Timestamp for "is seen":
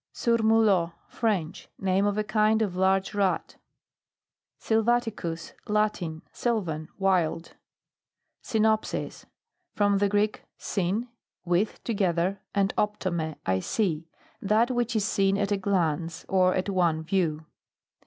14.95-15.37